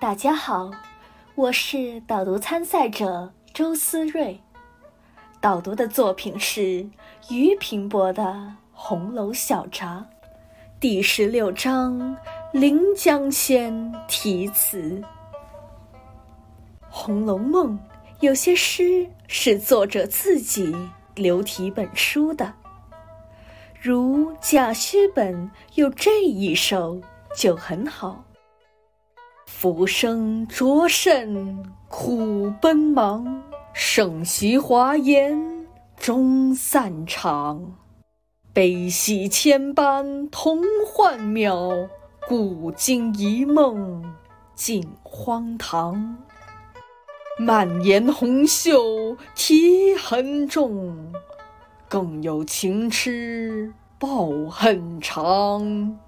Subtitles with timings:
[0.00, 0.70] 大家好，
[1.34, 4.40] 我是导读参赛者周思睿，
[5.42, 6.88] 导读的作品是
[7.28, 8.22] 俞平伯的
[8.72, 9.98] 《红楼小札》
[10.80, 12.16] 第十六章
[12.50, 13.70] 《临江仙》
[14.08, 15.02] 题词。
[16.88, 17.78] 《红楼梦》
[18.20, 20.74] 有些诗是作者自己
[21.14, 22.50] 留题本书的，
[23.78, 26.98] 如贾诩本有这一首
[27.36, 28.24] 就很好。
[29.52, 33.42] 浮生着甚苦奔忙，
[33.74, 35.66] 盛席华宴
[35.98, 37.74] 终散场。
[38.54, 41.88] 悲喜千般同幻渺，
[42.26, 44.02] 古今一梦
[44.54, 46.16] 尽荒唐。
[47.36, 51.12] 满颜红袖题痕重，
[51.86, 55.98] 更有情痴报恨长。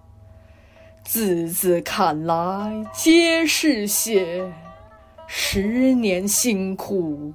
[1.05, 4.53] 字字看来皆是血，
[5.27, 7.33] 十年辛苦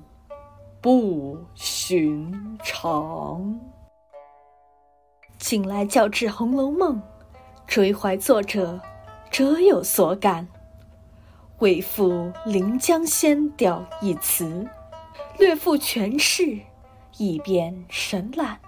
[0.79, 3.59] 不寻常。
[5.37, 6.95] 近来较致《红楼梦》，
[7.67, 8.79] 追怀作者
[9.29, 10.47] 辄有所感，
[11.59, 12.11] 为赋
[12.45, 14.65] 《临江仙》调一词，
[15.37, 16.57] 略赋全释，
[17.17, 18.59] 以便神览。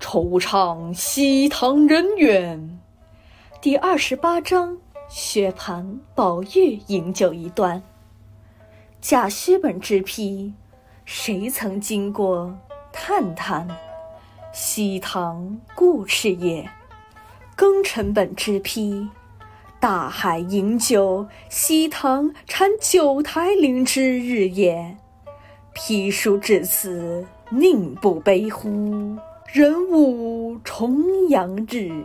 [0.00, 2.71] 惆怅西塘人远。
[3.62, 4.76] 第二十八章，
[5.08, 7.80] 薛蟠、宝玉饮酒一段。
[9.00, 10.52] 贾诩本之批，
[11.04, 12.52] 谁曾经过？
[12.92, 13.68] 叹叹，
[14.52, 16.68] 西塘故事也。
[17.56, 19.08] 庚辰本之批，
[19.78, 24.96] 大海饮酒，西塘产九台林之日也。
[25.72, 29.16] 批书至此，宁不悲乎？
[29.46, 32.04] 人物重阳日。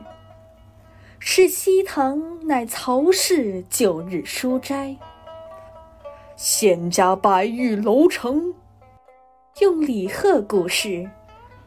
[1.20, 4.96] 是西塘乃曹氏旧日书斋。
[6.36, 8.54] 仙家白玉楼城，
[9.60, 11.10] 用李贺故事，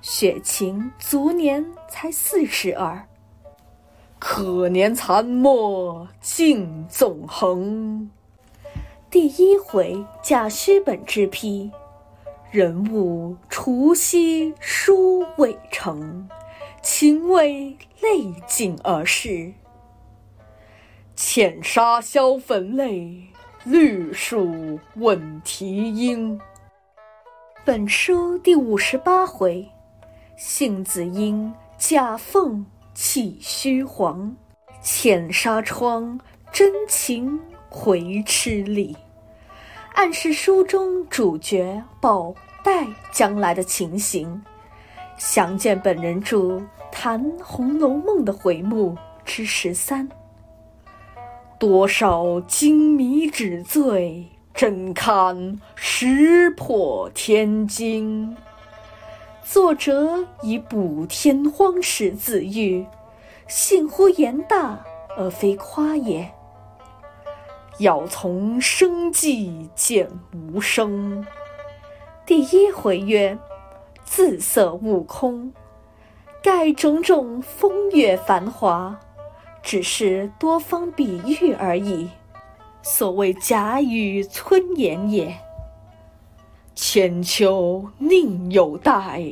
[0.01, 3.05] 雪晴卒年才四十二，
[4.21, 8.09] 可怜残墨尽纵横。
[9.11, 11.69] 第一回假虚本之批，
[12.53, 16.29] 人物除夕书未成。
[16.83, 19.53] 情为泪尽而逝，
[21.15, 23.23] 浅沙销粉泪，
[23.65, 26.41] 绿树问啼音。
[27.67, 29.69] 本书第五十八回，
[30.39, 32.65] 杏子阴，贾凤
[32.95, 34.35] 起虚黄，
[34.81, 36.19] 浅纱窗，
[36.51, 38.97] 真情回痴里，
[39.93, 44.43] 暗示书中主角宝黛将来的情形。
[45.21, 46.39] 详见本人著
[46.91, 50.09] 《谈红楼梦》的回目之十三。
[51.59, 58.35] 多少金迷纸醉，真堪识破天惊。
[59.45, 62.87] 作者以补天荒时自喻，
[63.47, 64.83] 信乎言大
[65.19, 66.31] 而非夸也。
[67.79, 71.27] 要从生计见无声。
[72.25, 73.39] 第一回曰。
[74.13, 75.53] 自色悟空，
[76.43, 78.99] 盖种种风月繁华，
[79.63, 82.11] 只是多方比喻而已。
[82.83, 85.33] 所谓假语村言也。
[86.75, 89.23] 千秋宁有待？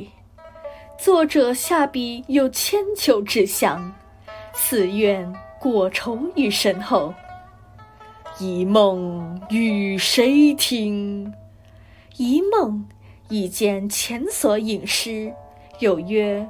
[0.97, 3.93] 作者下笔有千秋之象，
[4.53, 5.29] 此愿
[5.59, 7.13] 过愁于身后。
[8.39, 11.33] 一梦与谁听？
[12.15, 12.87] 一梦。
[13.29, 15.31] 一见前所引诗，
[15.77, 16.49] 有曰：“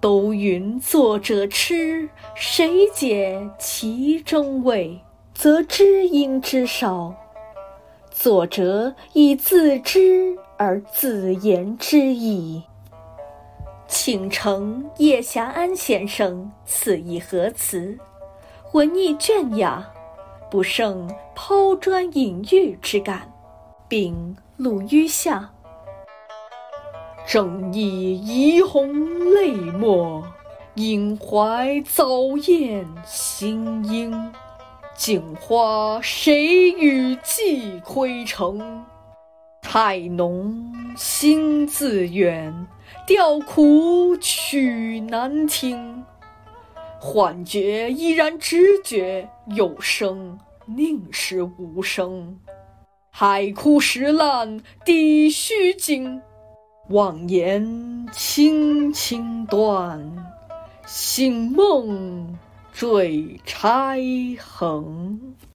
[0.00, 5.00] 都云作者痴，谁解其中味？
[5.32, 7.14] 则知音之少。
[8.10, 12.62] 作者以自知而自言之矣。”
[13.88, 17.98] 请承叶霞安先生此意何词？
[18.72, 19.90] 文艺隽雅，
[20.50, 23.32] 不胜抛砖引玉之感，
[23.88, 25.50] 并录于下。
[27.30, 30.20] 正义一红泪墨，
[30.74, 34.32] 因怀早艳心英。
[34.96, 38.82] 镜花谁与寄窥成？
[39.62, 42.66] 太浓心自远，
[43.06, 46.04] 调苦曲难听。
[46.98, 50.36] 幻觉依然知觉，有声
[50.66, 52.36] 宁是无声？
[53.12, 56.20] 海枯石烂，底须惊。
[56.90, 60.00] 望眼轻轻断，
[60.86, 62.36] 醒梦
[62.72, 64.00] 坠钗
[64.36, 65.20] 横。